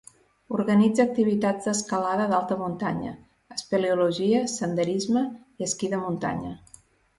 Organitza 0.59 1.03
activitats 1.09 1.67
d'escalada 1.69 2.25
d'alta 2.31 2.57
muntanya, 2.63 3.13
espeleologia, 3.57 4.43
senderisme 4.57 5.27
i 5.45 5.71
esquí 5.71 5.95
de 5.95 6.05
muntanya. 6.09 6.57